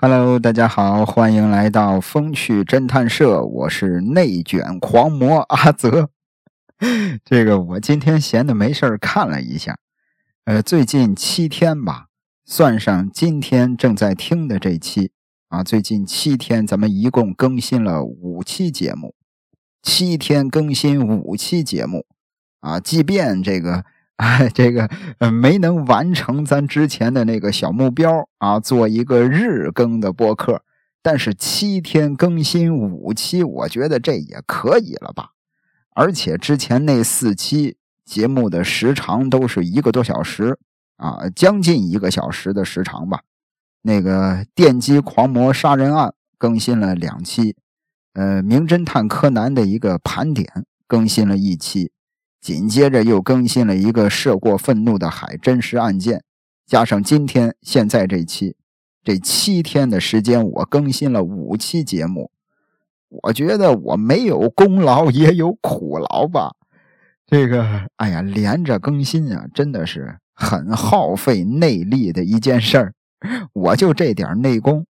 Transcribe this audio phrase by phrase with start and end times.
[0.00, 6.10] Hello，大家好，欢迎来到风趣侦探社，我是内卷狂魔阿泽。
[7.26, 9.76] 这个我今天闲的没事儿看了一下，
[10.44, 12.06] 呃，最近七天吧，
[12.46, 15.10] 算上今天正在听的这期
[15.48, 19.16] 啊，最近七天咱们一共更新了五期节目，
[19.82, 22.06] 七天更新五期节目
[22.60, 23.84] 啊，即便这个。
[24.22, 30.62] 哎，这个呃没能完成咱之前的那个小目标啊，做一个日更的播客，
[31.00, 35.30] 但是七天更新五期，我觉得这也可以了吧？
[35.94, 40.58] 而且之前那四期节目的时长都是一个多小时
[40.96, 43.20] 啊，将近一个小时的时长吧。
[43.82, 47.54] 那个电击狂魔杀人案更新了两期，
[48.14, 51.92] 呃，名侦探柯南的一个盘点更新了一期。
[52.40, 56.22] 紧接着又更新了一个涉过愤怒的海真实案件，
[56.64, 58.54] 加上今天现在这期，
[59.02, 62.30] 这七天的时间我更新了五期节目。
[63.08, 66.52] 我觉得我没有功劳也有苦劳吧。
[67.26, 72.94] 这个，哎呀，连着更新啊，真的是很耗费内力的一件事儿。
[73.52, 74.86] 我就这点内功。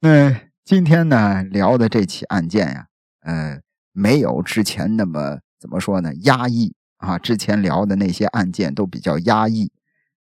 [0.00, 2.86] 那今天呢聊的这起案件呀，
[3.22, 3.60] 呃，
[3.92, 5.38] 没有之前那么。
[5.60, 6.10] 怎么说呢？
[6.22, 7.18] 压抑啊！
[7.18, 9.70] 之前聊的那些案件都比较压抑。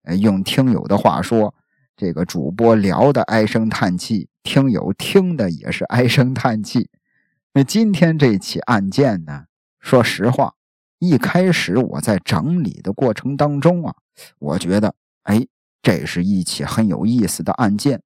[0.03, 1.55] 呃，用听友的话说，
[1.95, 6.89] 这个主播聊的唉声叹气，听友听的也是唉声叹气。
[7.53, 9.45] 那今天这起案件呢？
[9.79, 10.55] 说实话，
[10.99, 13.95] 一开始我在整理的过程当中啊，
[14.39, 15.47] 我觉得，哎，
[15.81, 18.01] 这是一起很有意思的案件。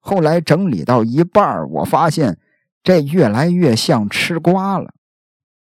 [0.00, 2.38] 后来整理到一半我发现
[2.82, 4.92] 这越来越像吃瓜了。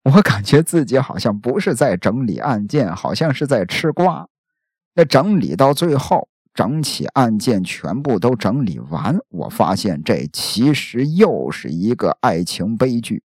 [0.04, 4.28] 我感觉自己好像不是在整理案件，好像是在吃瓜。
[4.96, 13.24] 那整理到最后，整起案件全部都整理完，我发现这其实又是一个爱情悲剧。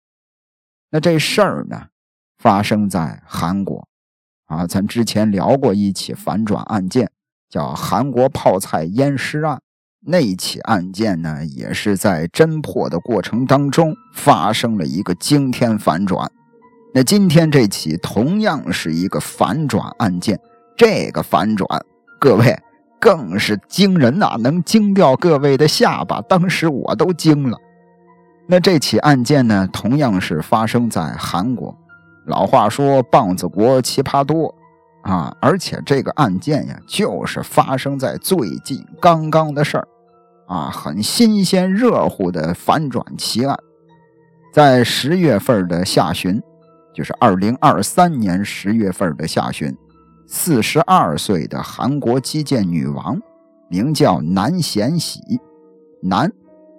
[0.90, 1.86] 那这事儿呢，
[2.38, 3.88] 发生在韩国
[4.44, 4.66] 啊。
[4.66, 7.10] 咱之前聊过一起反转案件，
[7.48, 9.60] 叫韩国泡菜淹尸案。
[10.08, 16.30] 那一起案件呢，也是在侦破的过程当中发生了一个惊天反转。
[16.96, 20.40] 那今天这起同样是一个反转案件，
[20.78, 21.68] 这个反转，
[22.18, 22.58] 各位
[22.98, 26.22] 更是惊人呐，能惊掉各位的下巴。
[26.22, 27.58] 当时我都惊了。
[28.46, 31.76] 那这起案件呢，同样是发生在韩国。
[32.24, 34.54] 老话说“棒子国奇葩多”，
[35.04, 39.86] 啊，而且这个案件呀，就是发生在最近刚刚的事儿，
[40.46, 43.54] 啊，很新鲜热乎的反转奇案，
[44.50, 46.42] 在十月份的下旬。
[46.96, 49.76] 就是二零二三年十月份的下旬，
[50.26, 53.20] 四十二岁的韩国击剑女王，
[53.68, 55.20] 名叫南贤喜，
[56.00, 56.32] 南，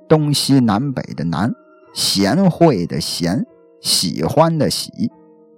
[0.09, 1.53] 东西南北的南，
[1.93, 3.45] 贤惠的贤，
[3.79, 5.11] 喜欢的喜，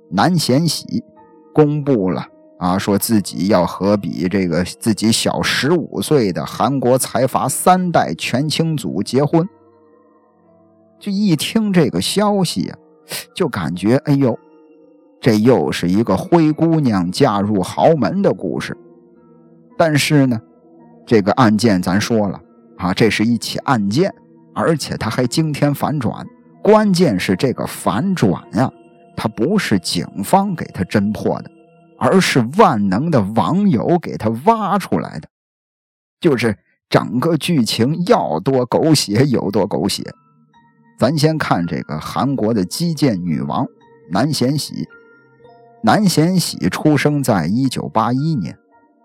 [0.10, 1.06] 南贤喜，
[1.54, 2.28] 公布了
[2.58, 9.48] 啊，说自己要和比这个自己小十五岁的韩国财阀三代全清祖结婚。
[11.00, 12.76] 就一听这个消息呀，
[13.34, 14.38] 就感觉哎呦。
[15.22, 18.78] 这又是一个灰姑娘嫁入豪门的故事，
[19.78, 20.40] 但是呢，
[21.06, 22.42] 这个案件咱说了
[22.78, 24.14] 啊，这是一起案件，
[24.56, 26.26] 而且它还惊天反转。
[26.64, 28.72] 关键是这个反转呀，
[29.18, 31.52] 它不是警方给他侦破的，
[31.98, 35.28] 而是万能的网友给他挖出来的。
[36.22, 36.58] 就是
[36.90, 40.04] 整个剧情要多狗血有多狗血。
[40.98, 43.66] 咱先看这个韩国的击剑女王
[44.12, 44.88] 南贤喜。
[45.82, 48.58] 南贤喜出生在一九八一年，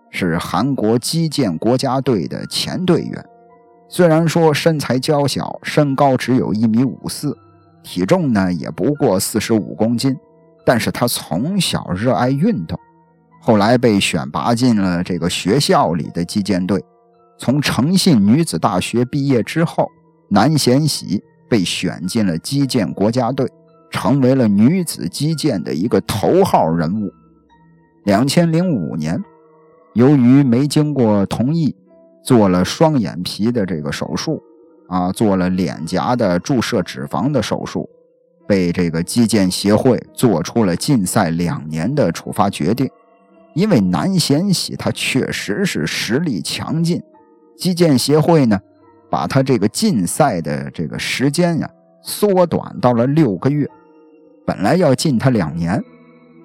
[0.09, 3.25] 是韩国击剑国家队的前队员。
[3.87, 7.37] 虽然说身材娇小，身高只有一米五四，
[7.81, 10.17] 体重呢也不过四十五公斤，
[10.65, 12.77] 但是他从小热爱运动，
[13.39, 16.83] 后来被选拔进了这个学校里的击剑队。
[17.37, 19.87] 从诚信女子大学毕业之后，
[20.29, 23.47] 南贤喜被选进了击剑国家队。
[23.89, 27.11] 成为了女子击剑的一个头号人物。
[28.03, 29.23] 两千零五年，
[29.93, 31.75] 由于没经过同意，
[32.23, 34.41] 做了双眼皮的这个手术，
[34.87, 37.89] 啊，做了脸颊的注射脂肪的手术，
[38.47, 42.89] 被这个击剑协会做出了禁赛两年的处罚决定。
[43.55, 47.01] 因为南贤喜他确实是实力强劲，
[47.57, 48.59] 击剑协会呢，
[49.09, 51.69] 把他这个禁赛的这个时间呀。
[52.07, 53.67] 缩短到了六个月，
[54.45, 55.83] 本来要禁他两年，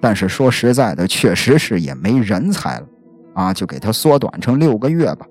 [0.01, 2.87] 但是说实在的，确实是也没人才了，
[3.35, 5.27] 啊，就给他缩短成六个月吧。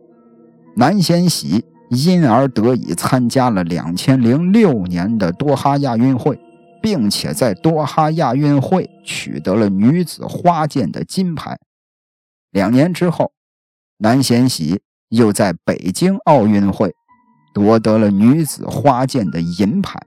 [0.76, 6.38] 南贤喜因而得以参加了两千零六年的多哈亚运会，
[6.80, 11.58] 并且在多哈亚运会取得了女子花剑的金牌。
[12.52, 13.32] 两年之后，
[13.98, 16.94] 南贤喜又在北京奥运会
[17.52, 20.00] 夺得了女子花剑的银牌。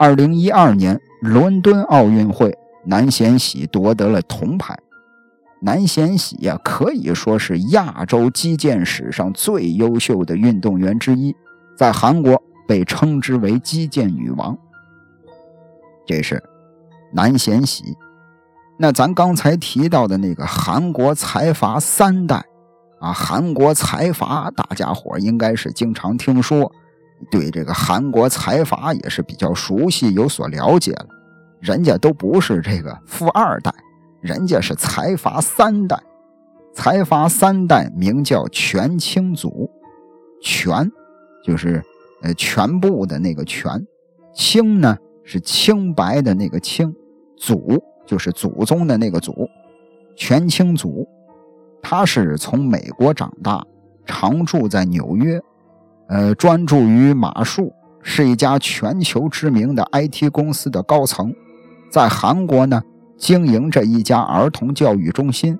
[0.00, 2.56] 二零一二年伦敦奥运会，
[2.86, 4.74] 南贤喜夺得了铜牌。
[5.60, 11.36] 南贤喜呀，可以说是亚洲击剑史上最优秀的运动员之一，
[11.76, 14.56] 在韩国被称之为“击剑女王”。
[16.08, 16.42] 这是
[17.12, 17.84] 南贤喜。
[18.78, 22.42] 那咱刚才提到的那个韩国财阀三代
[23.00, 26.72] 啊，韩国财阀，大家伙应该是经常听说，
[27.30, 31.06] 对这个韩国财阀也是比较熟悉，有所了解了。
[31.60, 33.72] 人家都不是这个富二代。
[34.20, 35.98] 人家是财阀三代，
[36.74, 39.70] 财阀三代名叫全清祖，
[40.42, 40.90] 全
[41.42, 41.82] 就是
[42.22, 43.86] 呃全部的那个全，
[44.34, 44.94] 清呢
[45.24, 46.94] 是清白的那个清，
[47.38, 49.48] 祖就是祖宗的那个祖，
[50.14, 51.08] 全清祖，
[51.82, 53.66] 他是从美国长大，
[54.04, 55.40] 常住在纽约，
[56.10, 57.72] 呃专注于马术，
[58.02, 61.32] 是一家全球知名的 IT 公司的高层，
[61.90, 62.82] 在韩国呢。
[63.16, 65.58] 经营着一家儿童教育中心，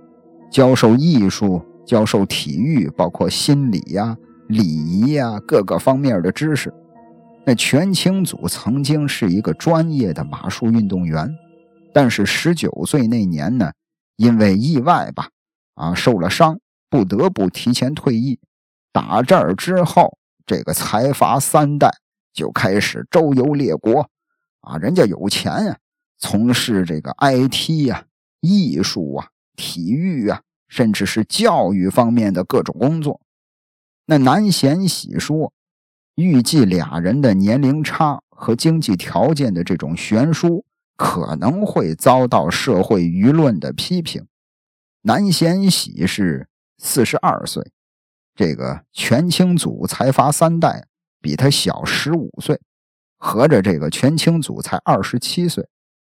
[0.51, 4.17] 教授艺术、教授体育，包括心理呀、
[4.49, 6.73] 礼仪呀各个方面的知识。
[7.45, 11.31] 那全清祖曾经是一个专业的马术运动员，
[11.93, 13.73] 但是十九岁那年呢，
[14.17, 15.29] 因为意外吧，
[15.75, 16.59] 啊受了伤，
[16.89, 18.39] 不得不提前退役。
[18.91, 21.91] 打这儿之后，这个财阀三代
[22.33, 24.09] 就开始周游列国，
[24.61, 25.79] 啊，人家有钱呀。
[26.19, 28.05] 从事这个 IT 呀、
[28.41, 33.21] 艺术啊、体育啊，甚至是教育方面的各种工作。
[34.05, 35.53] 那南贤喜说，
[36.17, 40.65] 预计俩人的年龄差和经济条件的这种悬殊，
[40.97, 44.27] 可能会遭到社会舆论的批评。
[45.03, 47.71] 南贤喜是四十二岁，
[48.35, 50.87] 这个全清祖财阀三代
[51.21, 52.61] 比他小十五岁，
[53.19, 55.69] 合着这个全清祖才二十七岁。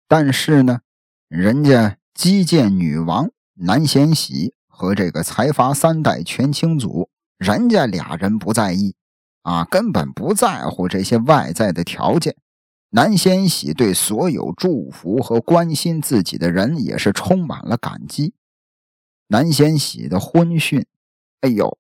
[0.08, 0.80] 但是呢，
[1.28, 7.08] 人家击剑女王南贤喜和这个财阀三代全清祖，
[7.38, 8.94] 人家俩人不在意
[9.42, 12.36] 啊，根本不在乎这些外在的条件。
[12.90, 18.34] 南贤喜对所有祝福和关心自己的人也是充满了感激。
[19.28, 20.86] 南贤喜的婚讯，
[21.40, 21.76] 哎呦，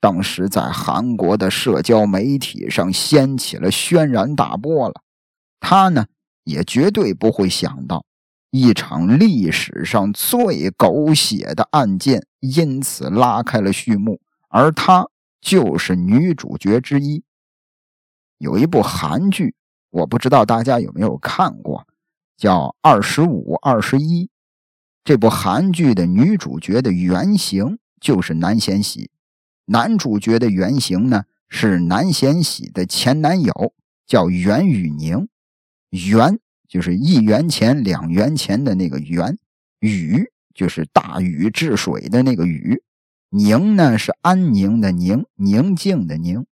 [0.00, 5.02] 当时在韩国的社交媒体上掀起了轩然大波了。
[5.60, 6.06] 他呢？
[6.44, 8.04] 也绝对不会想到，
[8.50, 15.06] 一场历史上最狗血的案件因此拉开了序幕，而她
[15.40, 17.22] 就是女主角之一。
[18.38, 19.54] 有一部韩剧，
[19.90, 21.86] 我不知道大家有没有看过，
[22.38, 24.24] 叫《二十五二十一》。
[25.04, 29.10] 这部韩剧的女主角的原型就是南贤喜，
[29.70, 33.72] 男主角的原型呢是南贤喜的前男友，
[34.04, 35.28] 叫袁宇宁。
[35.90, 39.38] 袁就是一元钱、两元钱的那个袁，
[39.78, 42.82] 禹就是大禹治水的那个禹，
[43.28, 46.44] 宁呢是安宁的宁，宁静的宁。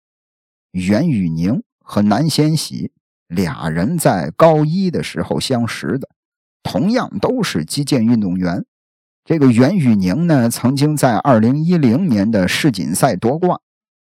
[0.70, 2.92] 袁宇宁和南贤喜
[3.28, 6.08] 俩人在高一的时候相识的，
[6.62, 8.64] 同样都是击剑运动员。
[9.28, 13.60] 这个袁宇宁呢，曾经在二零一零年的世锦赛夺冠，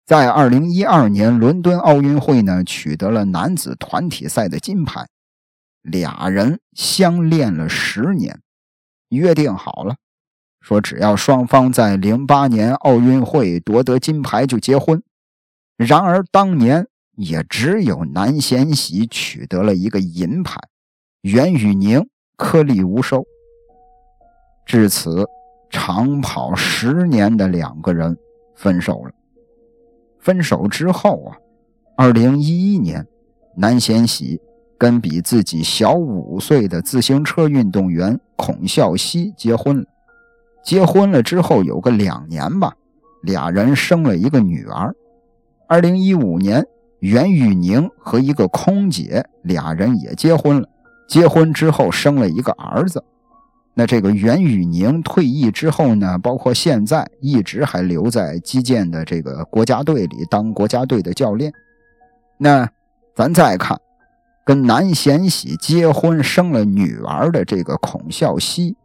[0.05, 5.07] 在二零一二年伦敦奥运会呢，取得了男子团体赛的金牌。
[5.81, 8.43] 俩人相恋了十年，
[9.09, 9.97] 约定好了，
[10.61, 15.03] 说只要双方在零八年奥运会夺得金牌就结婚。
[15.79, 20.61] 然而当年也只有南贤喜取得了一个银牌，
[21.23, 22.07] 袁宇宁
[22.37, 23.25] 颗粒无收。
[24.67, 25.25] 至此，
[25.71, 28.19] 长跑十年的两个人
[28.55, 29.13] 分手了。
[30.19, 31.39] 分手之后啊，
[31.97, 33.07] 二零一一年，
[33.57, 34.43] 南贤喜。
[34.79, 39.87] 跟比自己小五岁的自行车运动员孔孝熙结婚了。
[40.63, 42.75] 结婚了之后有个两年吧，
[43.23, 44.95] 俩人生了一个女儿。
[45.67, 46.63] 二零一五年，
[46.99, 50.69] 袁宇宁和一个空姐俩人也结婚了。
[51.09, 53.03] 结婚之后生了一个儿子。
[53.78, 61.52] 那这个袁宇宁退役之后呢，包括现在一直还留在击剑的这个国家队里当国家队的教练。
[62.38, 62.68] 那
[63.14, 63.78] 咱再看。
[64.47, 68.76] 跟南贤喜结婚生了女儿的这个孔孝熙，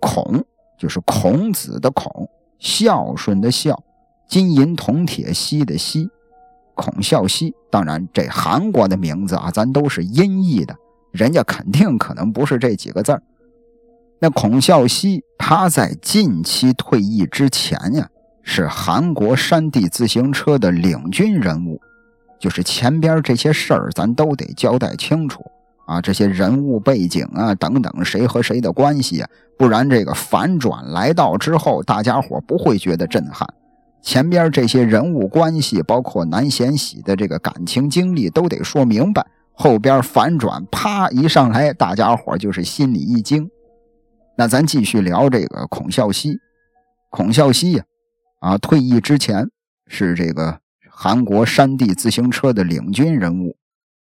[0.00, 0.44] 孔
[0.76, 3.80] 就是孔子的孔，孝顺的孝，
[4.26, 6.10] 金银铜铁锡的锡。
[6.74, 7.54] 孔孝熙。
[7.70, 10.74] 当然，这韩国的名字啊，咱都是音译的，
[11.12, 13.22] 人家肯定可能不是这几个字儿。
[14.20, 18.08] 那孔孝熙他在近期退役之前呀，
[18.42, 21.80] 是韩国山地自行车的领军人物，
[22.40, 25.44] 就是前边这些事儿咱都得交代清楚
[25.86, 33.48] 啊，这些人物背景啊等等，谁和谁的关系啊，不然这个反转来到之后，大家伙不会觉得震撼。
[34.02, 43.48] 前边这些人物关系，包括南贤喜的这个感情经历，都得说明白，后边反转啪一上来，大家伙就是心里一惊。
[44.38, 46.38] 那咱继续聊这个孔孝熙。
[47.10, 47.84] 孔孝熙呀，
[48.38, 49.50] 啊，退役之前
[49.88, 53.56] 是这个韩国山地自行车的领军人物。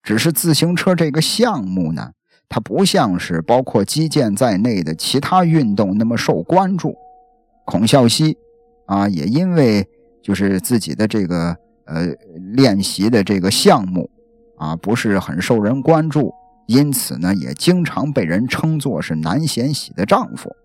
[0.04, 2.12] 只是自行车这个项目呢，
[2.48, 6.96] 它不像是包括击剑在内的其他运动那么受关注。
[7.66, 8.38] 孔孝熙
[8.86, 9.84] 啊，也因为
[10.22, 12.06] 就是自己的这个呃
[12.54, 14.08] 练习的这个项目
[14.58, 16.32] 啊，不是很受人关注。
[16.72, 20.56] 因此呢，也经常被人称作是南贤喜的丈夫，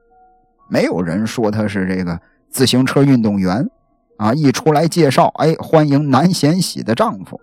[0.71, 3.69] 没有人说他是这个自行车运动员，
[4.17, 7.41] 啊，一出来介绍，哎，欢迎南贤喜的丈夫。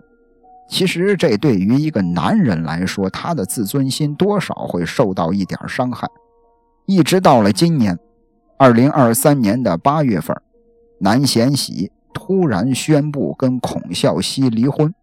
[0.66, 6.08] 其实这对于一个男人来说，他的自尊心多少会受到一点伤害。
[6.86, 7.98] 一直到了今年，
[8.56, 10.34] 二零二三年的八月份，
[11.00, 14.94] 南贤喜突然宣布跟孔孝熙离婚。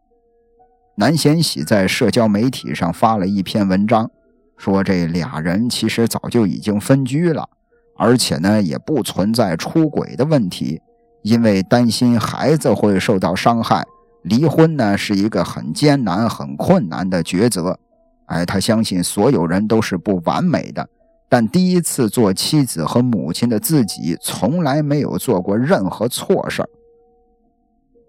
[0.96, 4.12] 南贤喜在社交媒体上发了一篇文章，
[4.58, 7.50] 说这俩人其实早就已经分居了，
[7.98, 10.82] 而且呢也不存在出轨的问题，
[11.24, 13.86] 因为担心孩子会受到伤害，
[14.24, 17.80] 离婚呢是一个很艰难、很困难的抉择。
[18.26, 20.88] 哎，他相信所有人都是不完美的，
[21.28, 26.64] 但第一次做妻子和母亲的自己，从来没有做过任何错事。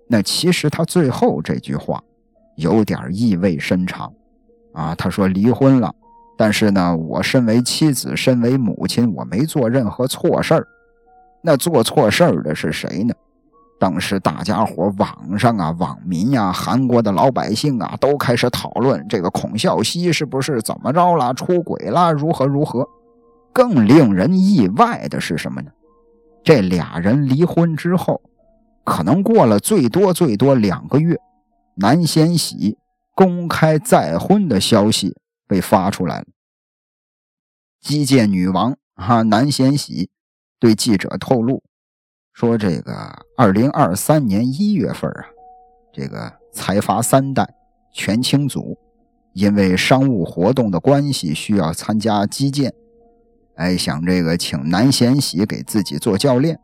[0.08, 2.02] 那其实他最后这句话。
[2.56, 4.12] 有点意味深长，
[4.72, 5.94] 啊，他说离婚了，
[6.36, 10.66] 但是呢，我身为妻子，身为母亲，我没做任何错事儿。
[11.42, 13.14] 那做错事儿的是谁呢？
[13.80, 22.88] 当时大家伙网上啊，网民呀，韩国的老百姓啊，都开始讨论这个孔孝熙是不是怎么着了，出轨了，如何如何。
[23.52, 25.70] 更令人意外的是什么呢？
[26.44, 28.20] 这俩人离婚之后，
[28.84, 31.18] 可能过了最多最多两个月。
[31.74, 32.76] 南贤喜
[33.14, 36.26] 公开再婚的消息被发出来了。
[37.80, 40.10] 击剑女王哈南贤喜
[40.60, 41.62] 对记者透露
[42.32, 42.92] 说：“这个
[43.36, 45.26] 二零二三年一月份啊，
[45.92, 47.46] 这个财阀三代
[47.92, 48.78] 全清组
[49.32, 52.72] 因为商务活动的关系需要参加击剑，
[53.56, 56.58] 哎，想这个请南贤喜给自己做教练，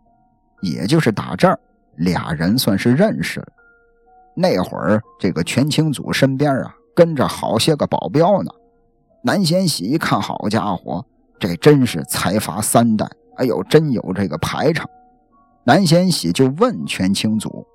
[0.62, 1.58] 也就是打这儿，
[1.96, 3.48] 俩人算是认识了。”
[4.40, 8.50] 那会儿，这个全清祖身边啊，跟着好些个保镖呢。
[9.24, 11.04] 南贤喜一看，好家伙，
[11.40, 13.04] 这真是财阀三代，
[13.36, 14.88] 哎呦，真有这个排场。
[15.64, 17.66] 南贤喜就问全清祖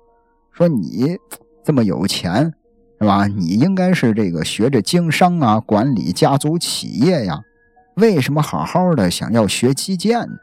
[0.52, 1.18] 说：“你
[1.62, 2.52] 这么有钱，
[2.98, 3.26] 是吧？
[3.26, 7.42] 你应该是这个学着经商啊，管理家族企业呀，
[7.96, 10.34] 为什么好好的想要学击剑呢？”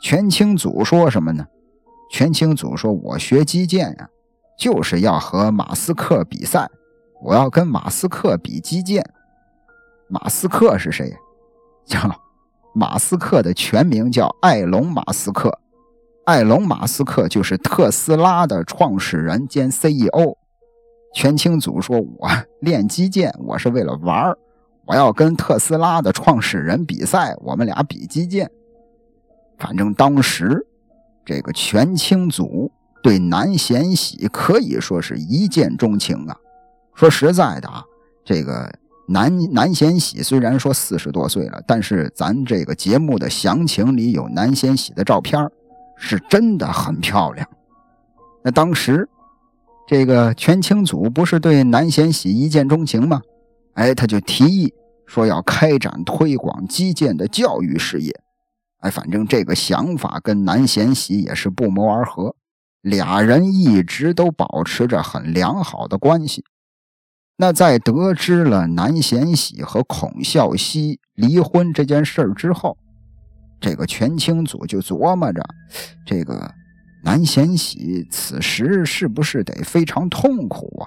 [0.00, 1.44] 全清祖说什么呢？
[2.12, 4.08] 全清祖说：“我学击剑呀。”
[4.56, 6.68] 就是要和马斯克比赛，
[7.22, 9.04] 我要跟马斯克比击剑。
[10.08, 11.14] 马斯克是谁？
[11.84, 11.98] 叫
[12.74, 15.58] 马斯克的全名叫艾隆·马斯克。
[16.24, 20.36] 艾隆·马斯克就是特斯拉的创始人兼 CEO。
[21.14, 22.28] 全清组说：“我
[22.60, 24.36] 练击剑，我是为了玩
[24.86, 28.50] 我要跟特斯拉的创始人比赛，我们俩比击剑。
[29.58, 30.66] 反正当时
[31.24, 32.70] 这个全清组。”
[33.06, 36.36] 对南贤喜可以说是一见钟情啊！
[36.92, 37.84] 说实在的啊，
[38.24, 38.68] 这个
[39.06, 45.48] 南南贤喜虽然说四十多岁了，但是咱这个节目的详情里有南贤喜的照片，
[45.96, 47.48] 是真的很漂亮。
[48.42, 49.08] 那当时
[49.86, 53.22] 这个全清祖不是对南贤喜一见钟情吗？
[53.74, 54.74] 哎，他就提议
[55.06, 58.12] 说要开展推广击剑的教育事业。
[58.80, 62.34] 哎，反正这个想法跟南贤喜也是不谋而合。
[62.86, 66.44] 俩人一直都保持着很良好的关系。
[67.36, 72.78] 那在得知了南贤喜和孔孝熙离婚这件事之后，
[73.60, 75.44] 这个全清祖就琢磨着，
[76.06, 76.48] 这个
[77.02, 80.86] 南贤喜此时是不是得非常痛苦啊？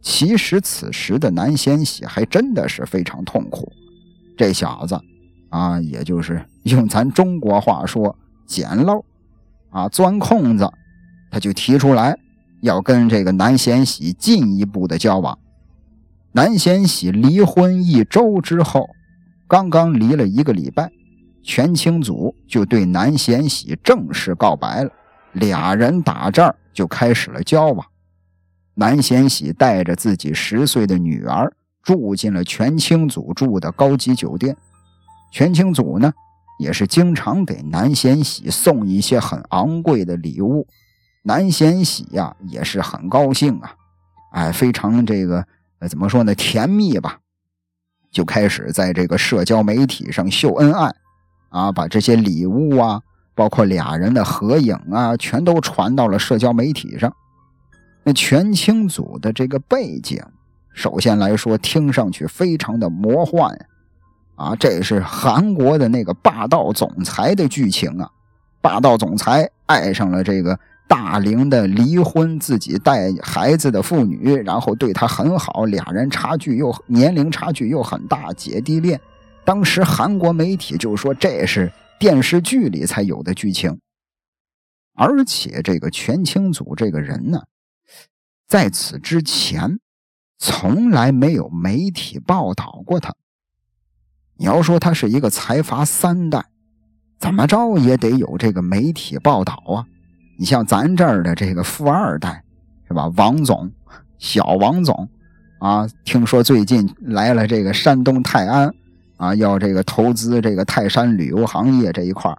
[0.00, 3.70] 其实此时的南贤喜还真的是非常痛苦。
[4.38, 4.98] 这小子
[5.50, 8.16] 啊，也就是用咱中国话说，
[8.46, 9.04] 捡漏
[9.68, 10.66] 啊，钻空子。
[11.32, 12.16] 他就提出来
[12.60, 15.36] 要跟这个南贤喜进一步的交往。
[16.32, 18.86] 南贤喜离婚一周之后，
[19.48, 20.90] 刚刚离了一个礼拜，
[21.42, 24.90] 全清祖就对南贤喜正式告白了，
[25.32, 27.84] 俩人打这儿就开始了交往。
[28.74, 31.50] 南贤喜带着自己十岁的女儿
[31.82, 34.54] 住进了全清祖住的高级酒店，
[35.30, 36.12] 全清祖呢
[36.58, 40.66] 也是经常给南贤喜送一些很昂贵的礼物。
[41.24, 43.74] 南贤喜呀，也是很高兴啊，
[44.32, 45.46] 哎，非常这个
[45.78, 47.20] 呃，怎么说呢，甜蜜吧，
[48.10, 50.92] 就开始在这个社交媒体上秀恩爱，
[51.50, 53.00] 啊，把这些礼物啊，
[53.36, 57.14] 包括俩人的合影啊，全都传到了社交媒体上。
[58.02, 60.20] 那全清祖的这个背景，
[60.74, 63.56] 首先来说，听上去非常的魔幻，
[64.34, 68.10] 啊，这是韩国的那个霸道总裁的剧情啊，
[68.60, 70.58] 霸道总裁爱上了这个。
[70.86, 79.00] 大龄的离婚自己带孩子的妇女，然后对他很好，俩人差距又年龄差距又很大，姐弟恋。
[79.44, 83.80] 当时韩国媒体就说这是电视剧里才有的剧情，
[84.94, 87.42] 而且这个全清祖这个人呢，
[88.46, 89.80] 在此之前
[90.38, 93.14] 从来没有媒体报道过他。
[94.36, 96.44] 你要说他是一个财阀三代，
[97.18, 99.86] 怎么着也得有这个媒体报道啊。
[100.36, 102.42] 你像咱这儿的这个富二代，
[102.88, 103.06] 是吧？
[103.16, 103.70] 王总、
[104.18, 105.08] 小王总，
[105.58, 108.74] 啊，听说最近来了这个山东泰安，
[109.16, 112.34] 啊，要这个投资这个泰山旅游行业这一块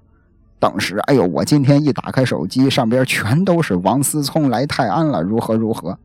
[0.60, 5.98] 当时，哎呦，我今天一打开手机，上边全都是王思聪来泰安了，如何如何？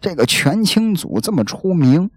[0.00, 2.10] 这个全清组这么出名，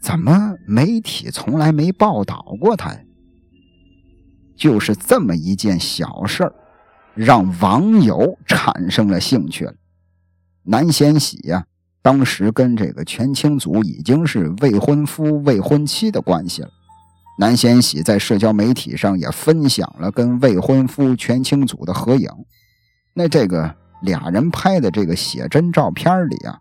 [0.00, 3.00] 怎么媒体从来没报道过他呀？
[4.56, 6.54] 就是这么一件小事儿。
[7.14, 9.74] 让网友产生了兴趣了。
[10.64, 11.64] 南贤喜呀，
[12.02, 16.70] 当时跟这个全清祖已经是未婚夫、未婚妻的关系了。
[17.38, 22.28] 南贤喜在社交媒体上也分享了跟未婚夫全清祖的合影。
[23.12, 26.58] 那这个俩人拍的这个写真照片里啊，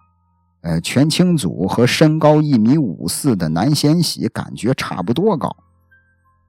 [0.62, 5.56] 呃，全清祖和身高一米五四的南贤喜感觉差不多高。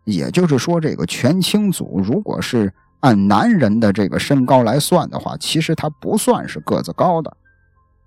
[0.05, 2.73] 也就是说，这个全清祖如果是。
[3.05, 7.37] 按男人的这个身高来算的话，其实他不算是个子高的，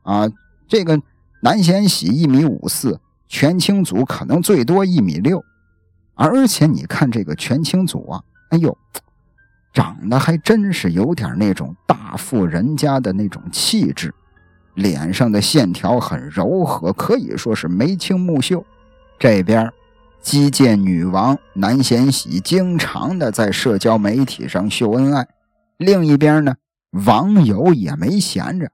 [0.01, 0.27] 啊，
[0.67, 0.99] 这个
[1.43, 5.45] 南贤喜一米五四，全清祖可能最多一米六，
[6.15, 8.75] 而且你看这个全清祖啊，哎呦，
[9.71, 14.11] 长得还真是有点那种大富人家的那种气质，
[14.73, 18.65] 脸上的线条很柔和，可以说是眉清目秀，
[19.19, 19.71] 这边。
[20.27, 25.25] 击剑女王南贤喜经常的在社交媒体上秀恩爱，
[25.77, 26.55] 另一边呢，
[27.05, 28.69] 网友也没闲着，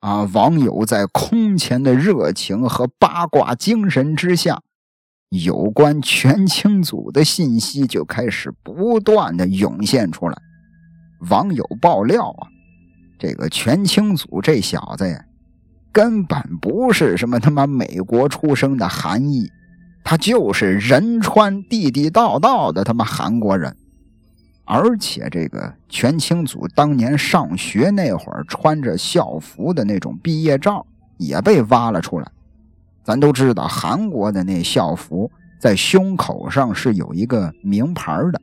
[0.00, 4.62] 啊，网友在空前的热情和八卦精神之下，
[5.28, 10.38] 有关全清祖的信息就开始不断的涌现出来。
[11.28, 12.48] 网友爆料啊，
[13.18, 15.22] 这个全清祖这小子呀，
[15.92, 19.50] 根本不是什么他妈美国出生的韩裔。
[20.10, 23.76] 他就是仁川地地道道的他妈韩国人，
[24.64, 30.86] 而且这个全清祖当年上学那会儿穿着校服的那种毕业照
[31.18, 32.26] 也被挖了出来。
[33.04, 38.40] 咱都知道韩国的那校服在胸口上是有一个名牌的，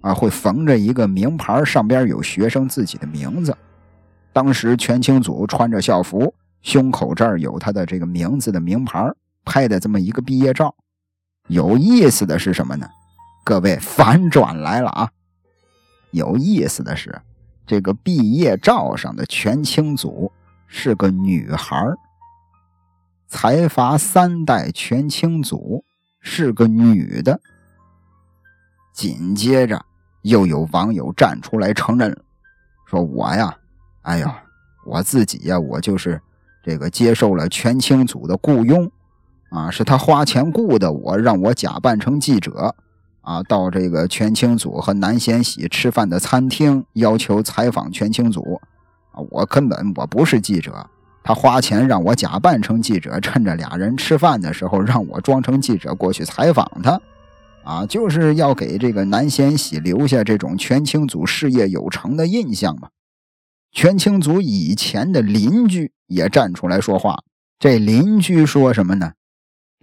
[0.00, 3.56] 啊，会缝着一个名牌，上边有学生自己的名字。
[4.32, 9.08] 当时全清祖穿着校服，胸口这儿有他的这个名字的名牌，
[9.44, 10.74] 拍的这么一个毕业照。
[11.48, 12.88] 有意思的是什么呢？
[13.44, 15.10] 各位反转来了啊！
[16.10, 17.20] 有意思的是，
[17.66, 20.32] 这个毕业照上的全清祖
[20.66, 21.76] 是个女孩
[23.26, 25.84] 财阀三代全清祖
[26.20, 27.38] 是个女的。
[28.94, 29.84] 紧接着，
[30.22, 32.18] 又有网友站出来承认了，
[32.86, 33.54] 说我呀，
[34.02, 34.42] 哎呀，
[34.86, 36.18] 我自己呀，我就是
[36.62, 38.90] 这个接受了全清祖的雇佣。
[39.54, 42.74] 啊，是他花钱雇的我，让我假扮成记者，
[43.20, 48.60] 啊，到这个全清祖和南贤喜吃饭的餐厅，要求采访全清祖。
[49.12, 50.84] 啊，我根本我不是记者，
[51.22, 57.00] 他花钱让我假扮成记者，趁着俩人吃饭的时候，让我装成记者过去采访他。
[57.62, 62.88] 啊，就是要给这个南贤喜留下这种全清祖事业有成的印象嘛。
[63.70, 67.20] 全清祖以前的邻居也站出来说话，
[67.60, 69.12] 这邻居说什么呢？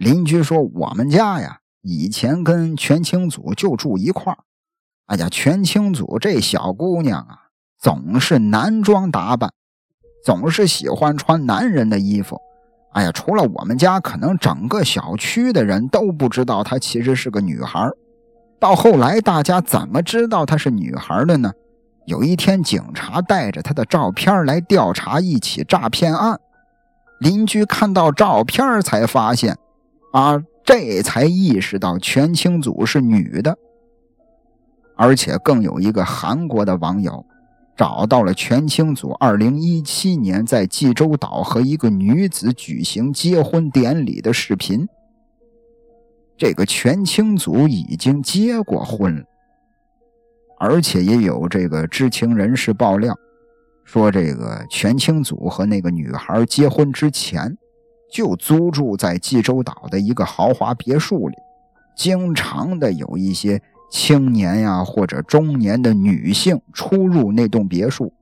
[0.02, 4.38] 邻居说：“我们家呀，以前跟全清祖就住一块儿。
[5.06, 7.38] 哎呀，全清祖这小姑娘啊，
[7.78, 9.52] 总是男装打扮，
[10.24, 12.36] 总是喜欢穿男人的衣服。
[12.94, 17.88] 哎呀，除了我们家，可能整个小区的人都不知道她其实是个女孩。
[18.58, 21.52] 到后来，大家怎么知道她是女孩的呢？
[22.06, 26.40] 有一天，警察带着她的照片来调查一起诈骗案，
[27.20, 29.56] 邻居看到照片才发现，
[30.12, 33.58] 啊，这才意识到全清祖是女的。
[34.94, 37.24] 而且更有一个韩国的网友
[37.76, 44.86] 找到了全清祖2017年在济州岛和一个女子举行结婚典礼的视频。
[46.36, 49.24] 这个全清祖已经结过婚了，
[50.58, 53.16] 而且也有这个知情人士爆料，
[53.84, 57.56] 说这个全清祖和那个女孩结婚之前，
[58.12, 61.36] 就租住在济州岛的一个豪华别墅里，
[61.96, 68.12] 经常的有一些青年呀或者中年的女性出入那栋别墅。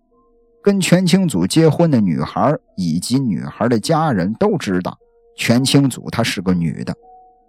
[0.62, 4.96] 跟全清祖结婚的女孩以及女孩的家人都知道，
[5.36, 6.94] 全清祖她是个女的。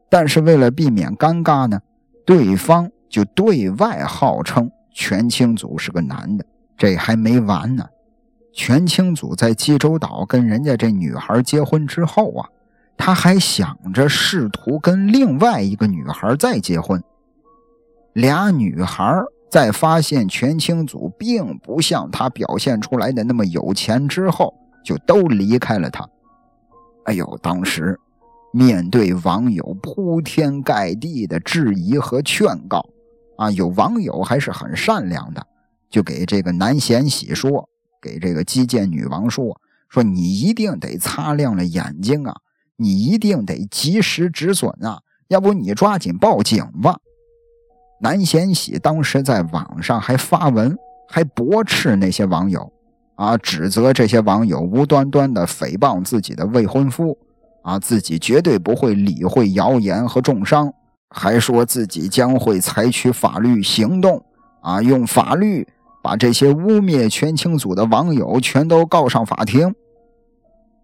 [0.10, 1.80] 但是为了避免尴尬呢，
[2.25, 6.45] 对方就对外号称全清祖是个男的。
[6.77, 7.86] 这还没完呢，
[8.53, 12.49] 全清祖在济州岛跟人家这女孩结婚之后啊，
[12.97, 17.01] 他还想着试图跟另外一个女孩再结婚。
[18.13, 26.07] 俩女孩在发现全清祖并不像他表现出来的那么有钱之后，就都离开了他。
[27.05, 27.99] 哎呦，当时。
[28.53, 32.85] 面对网友铺天盖地的质疑和劝告，
[33.37, 35.47] 啊，有网友还是很善良的，
[35.89, 37.69] 就给这个南贤喜说，
[38.01, 42.35] 给这个击剑女王说，说你一定得擦亮了眼睛啊，
[42.77, 46.97] 你一定得及时止损啊，要不你抓紧报警吧。
[48.01, 50.75] 南贤喜当时在网上还发文，
[51.07, 52.73] 还驳斥那些网友，
[53.15, 57.17] 啊，指责这些网友无端端的诽谤自己的未婚夫。
[57.63, 60.73] 啊，自己绝对不会理会谣言和重伤，
[61.11, 64.25] 还说自己将会采取法律行动，
[64.63, 65.67] 啊，用法律
[66.01, 69.73] 把这些污蔑全清祖的网友全都告上法庭。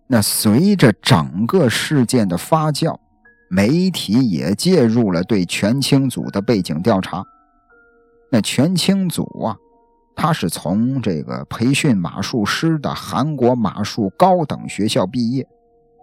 [0.07, 2.97] 那随着整个事件的发酵，
[3.49, 7.23] 媒体也介入了对全清祖的背景调查。
[8.31, 9.57] 那全清祖啊，
[10.15, 15.47] 他是从这个培训马术师的韩国马术高等学校毕业。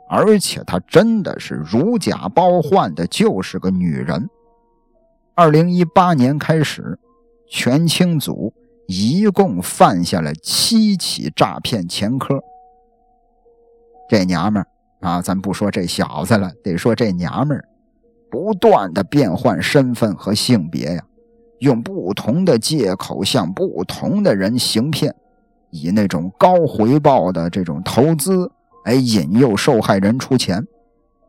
[0.07, 4.29] 而且他真的是如假包换的，就是个女人。
[5.35, 6.99] 二零一八年开始，
[7.49, 8.53] 全清组
[8.87, 12.43] 一共犯下了七起诈骗前科。
[14.09, 14.67] 这娘们儿
[15.01, 17.65] 啊，咱不说这小子了，得说这娘们儿，
[18.31, 21.05] 不断的变换身份和性别呀，
[21.61, 25.15] 用不同的借口向不同的人行骗，
[25.71, 28.51] 以那种高回报的这种投资。
[28.85, 30.63] 哎，引诱受害人出钱，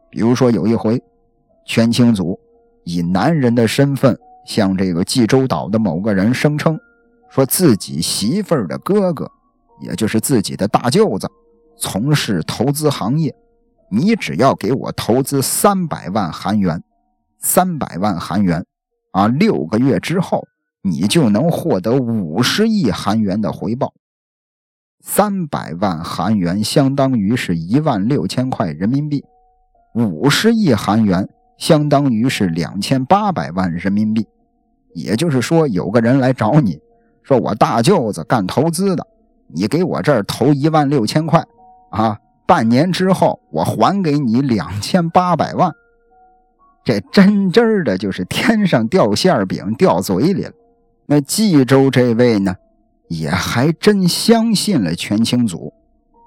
[0.10, 1.02] 比如说有一回，
[1.66, 2.38] 全清祖
[2.84, 6.78] 以男人的身份向这个济州岛的某个人声称，
[7.36, 9.30] 说自己媳妇儿的哥哥，
[9.82, 11.30] 也就是自己的大舅子，
[11.78, 13.36] 从事投资行业，
[13.92, 16.82] 你只要给我投资三百万韩元，
[17.38, 18.66] 三百万韩元，
[19.12, 20.48] 啊，六个月之后，
[20.82, 23.94] 你就能获得五十亿韩元的回报。
[25.04, 29.26] 三百万韩元相当于是一万六千块人民币，
[29.94, 34.26] 五十亿韩元相当于是两千八百万人民币。
[34.94, 36.80] 也就是说，有个人来找你，
[37.26, 39.06] 说我大舅子干投资的，
[39.48, 41.44] 你给我这儿投一万六千块，
[41.90, 45.74] 啊，半年之后我还给你两千八百万。
[46.84, 50.52] 这真真的就是天上掉馅饼掉嘴里了。
[51.08, 52.56] 那冀州这位呢？
[53.08, 55.72] 也还真相信了全清祖，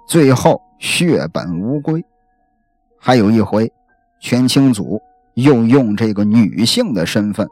[0.08, 2.04] 最后血本无归。
[3.00, 3.72] 还有一回，
[4.20, 5.02] 全清祖
[5.34, 7.48] 又用这个女性的身份，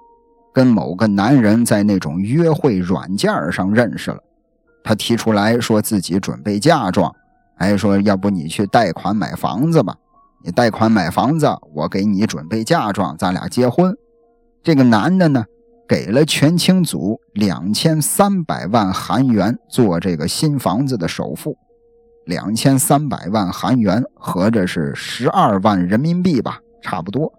[0.57, 4.17] 跟某个男人在那种约会软件上认识了。
[4.83, 7.15] 他提出来说自己准备嫁妆，
[7.59, 9.95] 还说要不你去贷款买房子吧？
[10.43, 13.95] 你贷款买房子，我给你准备嫁妆，咱俩结婚。
[14.63, 15.45] 这个男的呢？
[15.87, 21.55] 给了全清祖两千三百万韩元做这个新房子的首付，
[22.25, 27.31] 两千三百万韩元合着是十二万人民币吧，差不多。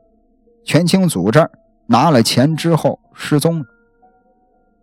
[0.64, 1.50] 全清祖这儿
[1.88, 3.66] 拿了钱之后失踪了。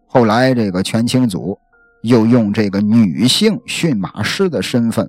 [0.07, 1.59] 后来这个全清祖
[2.03, 5.09] 又用这个女性驯马师的身份，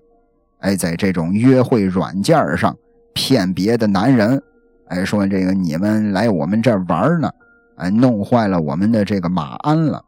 [0.59, 2.75] 哎，在这种约会软件上
[3.13, 4.41] 骗别的男人，
[4.87, 7.29] 哎，说这个你们来我们这玩呢。
[7.77, 10.01] 哎，弄坏了我们的这个马鞍了，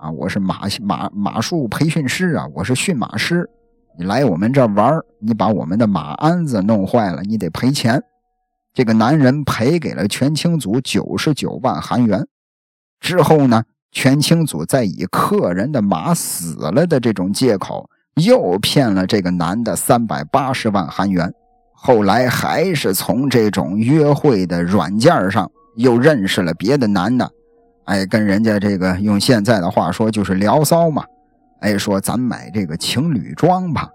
[0.00, 3.46] 啊，我是马马马术培训师啊，我是驯马师，
[3.98, 8.02] 你来我们这玩你把我们的马鞍子弄坏了，你得赔钱。
[8.72, 12.26] 这个男人赔给了全清祖九十九万韩元。
[13.00, 21.32] 之后呢，全清祖再以客人的马死了的这种借口，又骗了这个男的三百八十万韩元。
[21.72, 27.30] 后来还是从这种约会的软件上又认识了别的男的，
[27.86, 31.02] 哎，跟人家这个用现在的话说就是聊骚嘛，
[31.60, 33.88] 哎，说咱买这个情侣装吧，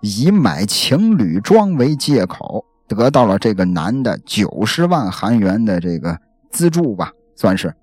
[0.00, 6.18] 以买情侣装为借口，得到了这个男的九十万韩元的这个
[6.50, 7.74] 资助吧，算是。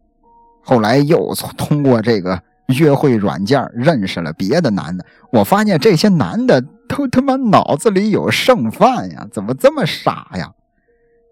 [0.61, 10.51] 后来又通过这个约会软件认识了别的男的，我发现这些男的都他妈脑子里有剩饭呀，怎么这么傻呀？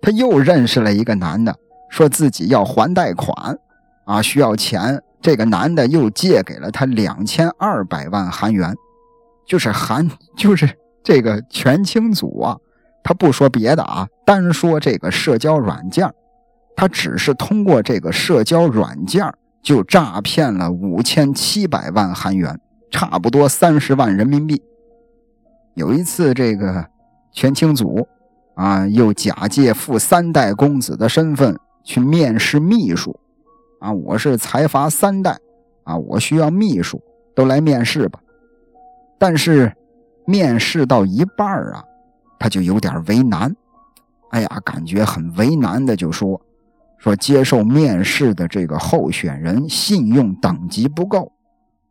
[0.01, 1.55] 他又认识了一个男的，
[1.89, 3.57] 说自己要还贷款，
[4.05, 5.01] 啊，需要钱。
[5.21, 8.75] 这个男的又借给了他两千二百万韩元，
[9.45, 10.67] 就是韩，就是
[11.03, 12.57] 这个全清祖啊，
[13.03, 16.11] 他不说别的啊，单说这个社交软件。
[16.75, 22.59] 他只是通过这个社交软件就诈骗了五千七百万韩元，
[22.89, 24.61] 差不多三十万人民币。
[25.75, 26.87] 有一次，这个
[27.31, 28.07] 全清祖
[28.55, 33.19] 啊，又假借富三代公子的身份去面试秘书
[33.79, 35.37] 啊，我是财阀三代
[35.83, 36.99] 啊，我需要秘书，
[37.35, 38.19] 都来面试吧。
[39.19, 39.71] 但是
[40.25, 41.83] 面试到一半啊，
[42.41, 43.55] 他就有点为难，
[44.31, 46.41] 哎呀，感觉很为难的，就说。
[46.97, 51.31] 说接受面试的这个候选人信用等级不够，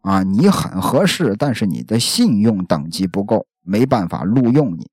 [0.02, 4.88] 啊，你很合适，但是你的信用等级不够，没办法录用你，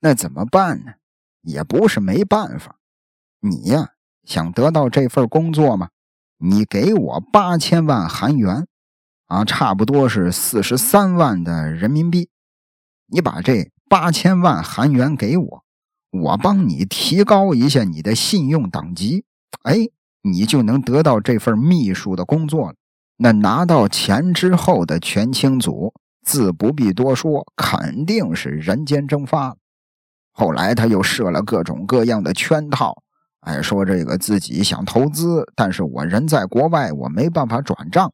[0.00, 0.92] 那怎么办呢？
[1.42, 2.76] 也不是没办法，
[3.40, 3.90] 你呀
[4.22, 5.88] 想得到这份工作吗？
[6.38, 8.68] 你给我八千万韩元，
[9.26, 12.28] 啊，差不多是四十三万的人民币，
[13.08, 15.64] 你把这八千万韩元给我，
[16.10, 19.24] 我帮你提高一下你的信用等级。
[19.62, 19.76] 哎，
[20.22, 22.74] 你就能得到这份秘书的工作了。
[23.18, 29.56] 那拿到钱之后的全清祖，自不必多说，肯定是人间蒸发了。
[30.32, 33.02] 后来他又设了各种各样的圈套，
[33.40, 38.12] 哎，说这个自己想投资，但是我人在国外，我没办法转账，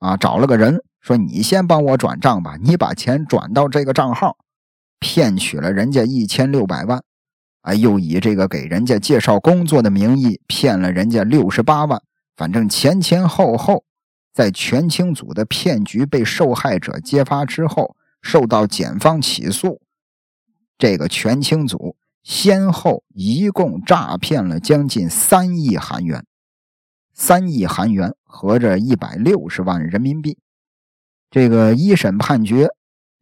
[0.00, 4.36] 啊，找了个人说你先帮我转账吧，你把钱转到这个账号，
[5.02, 7.02] 骗取了人家一千六百万。
[7.62, 12.00] 啊，又以这个给人家介绍工作的名义骗了人家六十八万，
[12.36, 13.84] 反正前前后后，
[14.32, 19.80] 在全清组的骗局被受害者揭发之后，受到检方起诉，
[20.76, 26.24] 这个全清组先后一共诈骗了将近三亿韩元，
[27.14, 30.36] 三亿韩元合着一百六十万人民币。
[31.30, 32.70] 这个一审判决，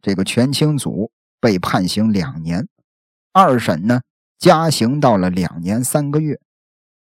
[0.01, 2.69] 这个全清组被判刑两年，
[3.33, 4.01] 二审呢？
[4.39, 6.39] 加刑到了两年三个月，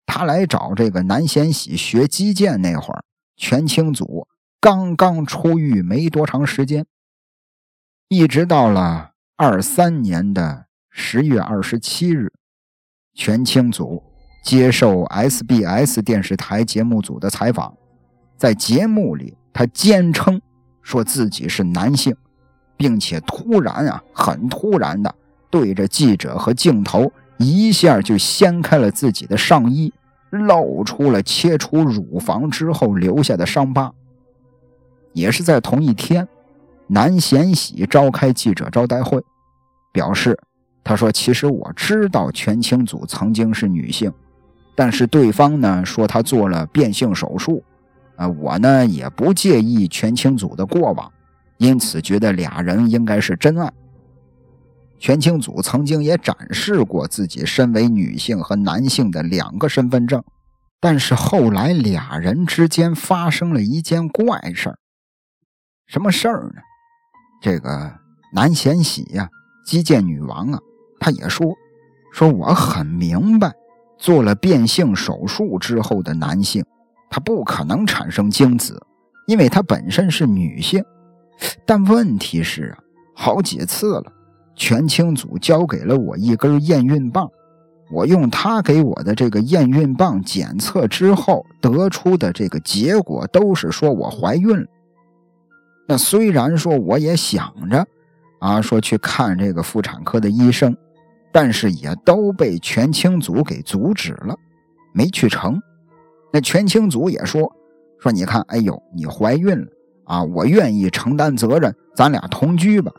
[0.05, 3.03] 他来找这个南贤喜学击剑那会儿，
[3.37, 4.27] 全清祖
[4.59, 6.85] 刚刚出狱没多长时间。
[8.09, 12.33] 一直到了二三年的十月二十七日，
[13.13, 14.03] 全清祖
[14.43, 17.77] 接受 SBS 电视台节目组的采访，
[18.35, 20.41] 在节目里他坚称
[20.81, 22.17] 说自己是男性，
[22.79, 25.13] 并且突然啊，很突然的
[25.51, 27.11] 对着记者和镜头。
[27.37, 29.93] 一下就掀开了自己的上衣，
[30.29, 33.93] 露出了切除乳房之后留下的伤疤。
[35.13, 36.27] 也是在同一天，
[36.87, 39.23] 南贤喜召开记者招待会，
[39.93, 40.37] 表示
[40.83, 44.11] ：“他说，其实我知道全清祖曾经是女性，
[44.75, 47.63] 但是对方呢说他做了变性手术，
[48.17, 51.09] 啊，我呢也不介意全清祖的过往，
[51.59, 53.71] 因此觉得俩人应该是真爱。”
[54.97, 60.21] 全清祖曾经也展示过自己身为女性和男性的两个身份证，
[60.81, 64.77] 但是后来俩人之间发生了一件怪事儿。
[65.87, 66.61] 什么事儿呢？
[67.41, 67.93] 这个
[68.33, 69.29] 南贤喜呀，
[69.65, 70.59] 击剑女王啊，
[70.99, 71.47] 她也说
[72.11, 73.53] ：“说我很明白，
[73.97, 76.65] 做了变性手术之后的男性，
[77.09, 78.77] 他不可能产生精子，
[79.27, 80.83] 因为他本身是女性。
[81.65, 82.77] 但问题是啊，
[83.13, 84.13] 好几次了。”
[84.55, 87.31] 全清祖交给了我一根验孕棒，
[87.89, 94.67] 我用他给我的这个验孕棒检测之后得出的这个结果都是说我怀孕了。
[95.87, 97.87] 那虽然说我也想着
[98.39, 100.75] 啊，说去看这个妇产科的医生，
[101.31, 104.35] 但是也都被全清祖给阻止了，
[104.91, 105.57] 没去成。
[106.33, 107.49] 那全清祖也说
[107.97, 109.67] 说，你看，哎呦，你怀孕了
[110.09, 112.91] 啊，我愿意承担责任，咱俩同居吧。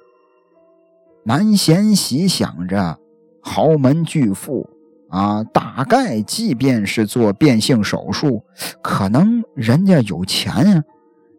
[1.25, 3.01] 南贤喜想着，
[3.41, 4.71] 豪门巨富
[5.09, 8.45] 啊，大概即便是做变性手术，
[8.81, 10.85] 可能人家有钱呀，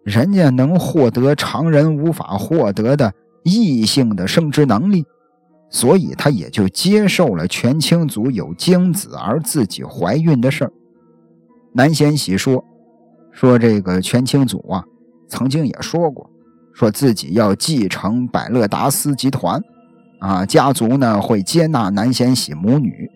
[0.04, 5.06] 人家能获得常人无法获得的异性的生殖能力，
[5.70, 10.74] 所以他也就接受了全清祖有精子而自己怀孕的事儿。
[11.74, 12.62] 南贤喜说
[13.32, 14.84] ：“说这个全清祖啊，
[15.32, 16.30] 曾经也说过。”
[16.74, 19.62] 说自己要继承百乐达斯集团，
[20.20, 23.10] 啊，家族呢会接纳南贤喜母女。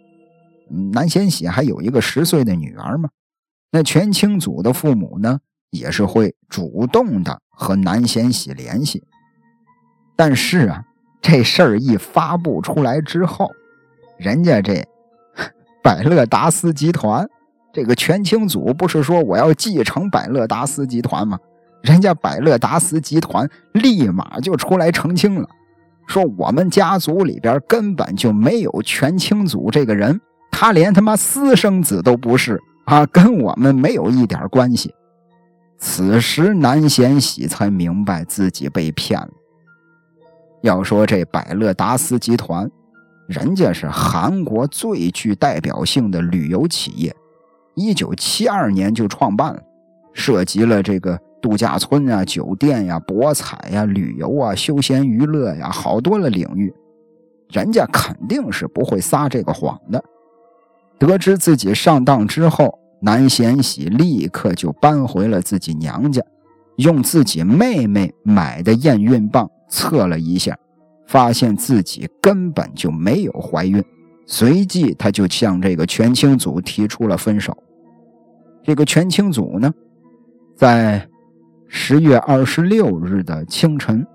[0.93, 3.09] 南贤喜还有一个十岁的女儿嘛？
[3.71, 9.03] 那全清祖的父母呢，也是会主动的和南贤喜联系。
[10.17, 10.83] 但是啊，
[11.21, 13.49] 这事儿一发布出来之后，
[14.17, 14.85] 人家这
[15.81, 17.25] 百乐达斯集团，
[17.71, 21.39] 这个全清祖不是说我要继承百乐达斯集团吗？
[21.85, 25.47] 人家百乐达斯集团立马就出来澄清了，
[26.07, 30.19] 说我们家族里边根本就没有全清祖这个人，
[30.51, 34.91] 他连他妈私生子都不是啊，跟我们没有一点关系。
[35.77, 39.29] 此时南贤喜才明白自己被骗了。
[40.63, 42.67] 要说这百乐达斯集团，
[43.27, 47.15] 人家是韩国最具代表性的旅游企业，
[47.75, 49.61] 一九七二年就创办了，
[50.13, 51.19] 涉及了这个。
[51.45, 56.73] 度假村啊，酒店呀，博彩呀，旅游啊，休闲娱乐呀，好多的领域，
[57.51, 60.03] 人家肯定是不会撒这个谎的。
[60.97, 66.19] 得知自己上当之后，南贤喜立刻就搬回了自己娘家，
[66.77, 70.57] 用自己妹妹买的验孕棒测了一下，
[71.05, 73.83] 发现自己根本就没有怀孕。
[74.25, 77.55] 随即，他就向这个全清祖提出了分手。
[78.63, 79.71] 这个全清祖呢，
[80.57, 81.07] 在。
[81.67, 84.05] 十月二十六日的清晨，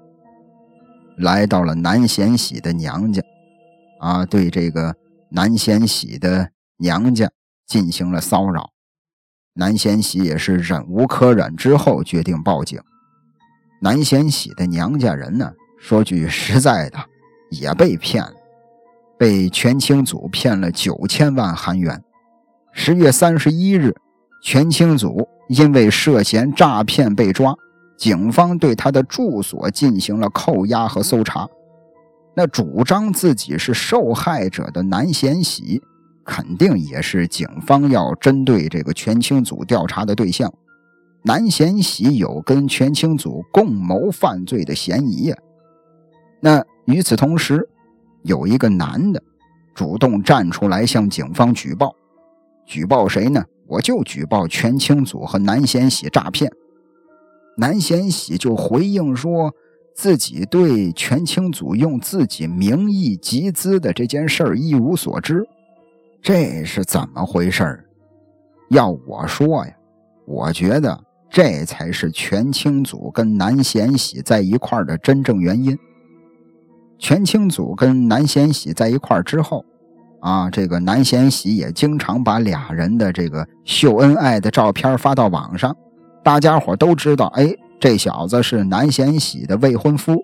[1.19, 3.23] 来到了南贤喜的娘家，
[3.99, 4.95] 啊，对这个
[5.31, 7.31] 南贤喜的娘家
[7.67, 8.71] 进行了骚扰。
[9.55, 12.81] 南贤喜也是忍无可忍之后，决定报警。
[13.83, 16.99] 南贤喜的娘家人呢，说句实在的，
[17.51, 18.35] 也被骗了，
[19.19, 22.03] 被全清祖骗了九千万韩元。
[22.73, 23.95] 十月三十一日，
[24.41, 25.29] 全清祖。
[25.49, 27.53] 因为涉嫌诈骗被抓，
[27.97, 31.45] 警方对他的住所进行了扣押和搜查。
[32.37, 35.83] 那主张自己是受害者的南贤喜，
[36.25, 40.49] 肯定也是警方要针对这个全清组调查的对象。
[41.25, 45.37] 南贤喜有跟全清组共谋犯罪的嫌疑呀。
[46.39, 47.69] 那与此同时，
[48.23, 49.21] 有一个男的
[49.75, 51.93] 主动站出来向警方举报，
[52.65, 53.45] 举报谁呢？
[53.71, 56.51] 我就举报全清祖和南贤喜诈骗，
[57.57, 59.55] 南贤喜就回应说
[59.95, 65.47] 自己对全清祖用自己名义集资的这件事儿一无所知，
[66.21, 67.85] 这是怎么回事儿？
[68.71, 69.73] 要我说呀，
[70.27, 75.79] 我觉得这才是全清祖跟南贤喜在一块儿的真正原因。
[76.99, 79.65] 全清祖跟南贤喜在一块儿之后。
[80.21, 85.75] 啊，这个南贤喜也经常把俩人的这个秀恩爱的照片发到网上，
[86.23, 90.23] 大家伙都知道，哎，这小子是南贤喜的未婚夫。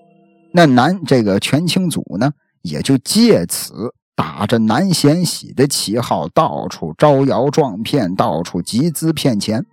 [0.52, 2.30] 那南这个全清祖呢，
[2.60, 9.64] 也就借此打着南贤喜的旗号，到处招摇撞骗，到处集资骗钱。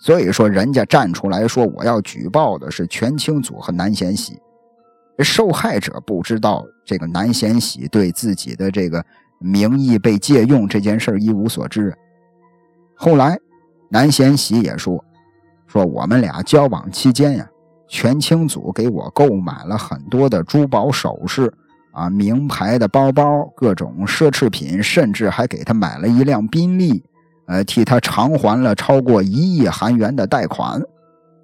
[0.00, 4.38] 所以说，人家站出来说我要举报的是全清祖和南贤喜，
[5.18, 9.04] 受害者不知道这个南贤喜对自己的这个。
[9.38, 11.94] 名义被借用这件事一无所知。
[12.94, 13.38] 后来，
[13.90, 15.04] 南贤喜也说
[15.66, 17.46] ：“说我们俩交往期间呀，
[17.88, 21.52] 全清祖给我购买了很多的珠宝首饰，
[21.92, 27.04] 啊，名牌的包包，各种奢侈品，甚至还给他买了一辆宾利，
[27.46, 30.82] 呃，替他偿还了超过一亿韩元的贷款。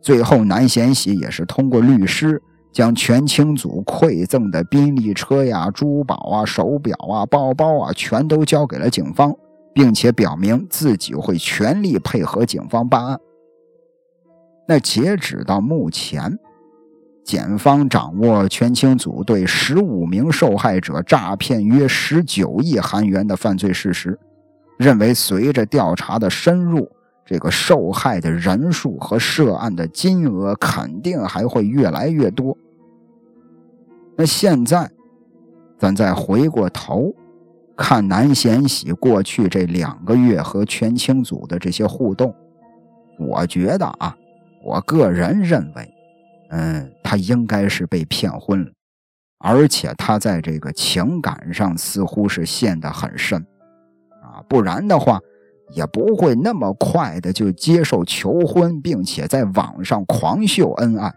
[0.00, 2.42] 最后，南贤喜也是通过律师。”
[2.72, 9.34] 将全清祖馈赠的宾利车呀、珠宝啊、手表啊、包包啊，全都交给了警方，
[9.74, 13.18] 并且表明自己会全力配合警方办案。
[14.68, 16.38] 那截止到目前，
[17.24, 24.18] 检方掌握全清祖对十五名受害者诈骗约十九亿韩元的犯罪事实，
[24.78, 26.88] 认为随着调查的深入，
[27.30, 32.58] 这个受害的人数和涉案的金额肯定还会越来越多。
[34.16, 34.90] 那现在，
[35.78, 37.14] 咱再回过头
[37.76, 42.34] 看南贤喜过去这两个月和全清祖的这些互动，
[43.16, 44.16] 我觉得啊，
[44.64, 45.88] 我个人认为，
[46.48, 48.72] 嗯，他应该是被骗婚了，
[49.38, 53.46] 而且他在这个情感上似乎是陷得很深
[54.20, 55.20] 啊，不然的话
[55.72, 61.12] 也不会那么快的就接受求婚，并且在网上狂秀恩爱。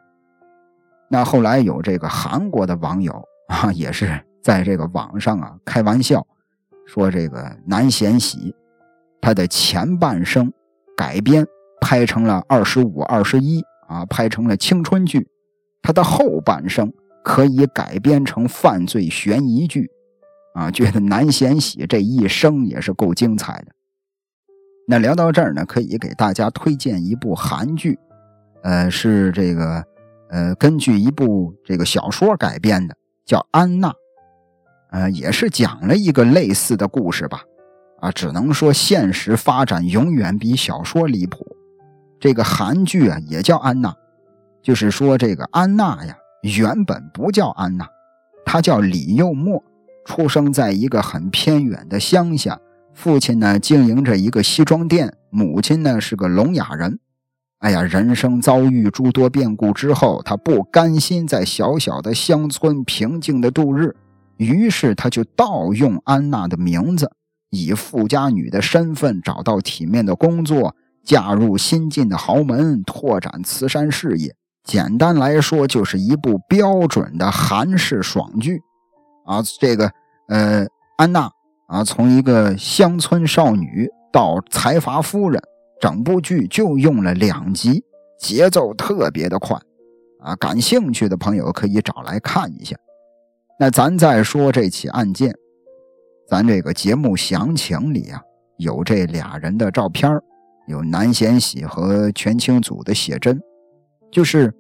[1.09, 3.13] 那后来有这个韩国的网友
[3.47, 6.25] 啊，也是在这个网上啊开玩笑，
[6.85, 8.55] 说这个南贤喜
[9.21, 10.51] 他的前半生
[10.97, 11.45] 改编
[11.81, 15.27] 拍成了二十五、二十一啊，拍成了青春剧，
[15.81, 16.91] 他的后半生。
[17.25, 19.89] 可以改编成犯罪悬疑剧，
[20.55, 23.67] 啊，觉得南贤喜这一生也是够精彩的。
[24.85, 27.97] 那聊到这儿呢，可以给大家推荐一部韩剧，
[28.63, 29.83] 呃，是这个，
[30.29, 33.89] 呃，根据一部这个小说改编的，叫《安娜》，
[34.91, 37.41] 呃，也是讲了一个类似的故事吧，
[38.01, 41.45] 啊，只能说现实发展永远比小说离谱。
[42.19, 43.89] 这个韩剧啊，也叫《安娜》，
[44.61, 46.17] 就是说这个安娜呀。
[46.41, 47.87] 原本不叫安娜，
[48.45, 49.63] 她叫李幼墨，
[50.03, 52.59] 出生在一个很偏远的乡下。
[52.93, 56.99] 父亲呢经营着一个西装店，母亲呢是个聋哑人。
[57.59, 63.95] 哎呀，人生遭遇诸多变故之后，他不甘心在小小的乡村平静的度日，
[64.35, 67.09] 于是他就盗用安娜的名字，
[67.49, 70.75] 以富家女的身份找到体面的工作，
[71.05, 74.35] 嫁入新晋的豪门，拓展慈善事业。
[74.65, 78.61] 简单来说，就是一部标准的韩式爽剧，
[79.25, 79.89] 啊，这个
[80.27, 80.65] 呃，
[80.97, 81.31] 安娜
[81.73, 85.41] 啊，从一个乡村少女到财阀夫人，
[85.81, 87.83] 整部剧就用了两集，
[88.19, 89.59] 节奏特别的快，
[90.19, 92.75] 啊，感兴趣的朋友可以找来看一下。
[93.59, 95.33] 那咱再说这起案件，
[96.27, 98.21] 咱这个节目详情里啊，
[98.57, 100.11] 有这俩人的照片，
[100.67, 103.41] 有南贤喜和全清祖的写真。
[104.11, 104.53] 就是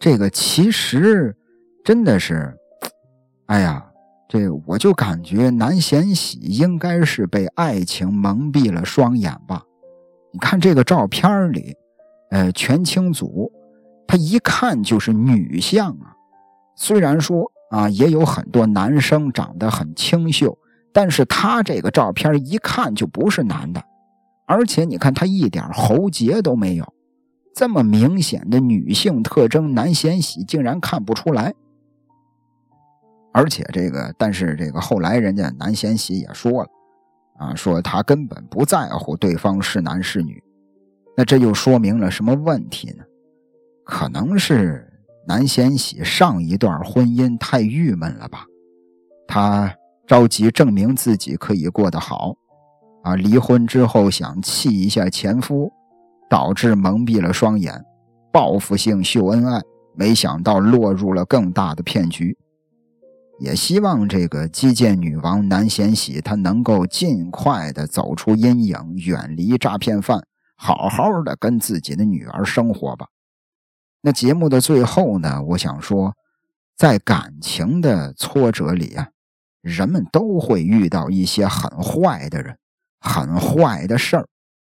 [0.00, 1.36] 这个，其实
[1.84, 2.52] 真的是，
[3.46, 3.89] 哎呀，
[4.30, 9.64] 这我就感觉南贤喜应该是被爱情蒙蔽了双眼吧。
[10.32, 11.74] 你看这个照片里，
[12.30, 13.50] 呃，全清祖
[14.06, 16.14] 他一看就是女相啊。
[16.76, 20.56] 虽然说啊，也有很多男生长得很清秀，
[20.92, 23.82] 但是他这个照片一看就不是男的，
[24.46, 26.94] 而且你看他一点喉结都没有。
[27.52, 31.52] 这么明显的女性特征，南贤喜竟然看不出来。
[33.32, 36.68] 而且这个，但是这个后来人家南贤喜也说了，
[37.38, 40.42] 啊，说他根本不在乎对方是男是女。
[41.16, 43.04] 那这又说明了什么问题呢？
[43.84, 44.90] 可能是
[45.26, 48.46] 南贤喜上一段婚姻太郁闷了吧？
[49.26, 49.74] 他
[50.06, 52.34] 着急证明自己可以过得好，
[53.02, 55.72] 啊，离婚之后想气一下前夫。
[56.30, 57.84] 导致蒙蔽了双眼，
[58.32, 59.60] 报复性秀恩爱，
[59.96, 62.38] 没想到落入了更大的骗局。
[63.40, 70.24] 也希望这个击剑女王南贤喜她能够尽快的走出阴影，远离诈骗犯，
[70.54, 73.06] 好好的跟自己的女儿生活吧。
[74.02, 76.14] 那节目的最后呢，我想说，
[76.76, 79.08] 在感情的挫折里啊，
[79.62, 82.56] 人们都会遇到一些很坏的人，
[83.00, 84.28] 很坏的事儿，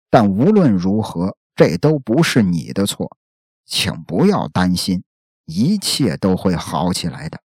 [0.09, 1.35] 但无论如何。
[1.57, 3.17] 这都不是你的错，
[3.65, 5.01] 请不要担心，
[5.45, 7.39] 一切都会好起来的。